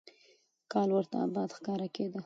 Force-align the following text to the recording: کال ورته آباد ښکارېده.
کال 0.71 0.89
ورته 0.93 1.15
آباد 1.25 1.49
ښکارېده. 1.57 2.19